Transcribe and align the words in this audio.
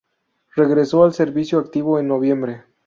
Regresó 0.55 1.03
al 1.03 1.13
servicio 1.13 1.59
activo 1.59 1.99
en 1.99 2.07
noviembre. 2.07 2.63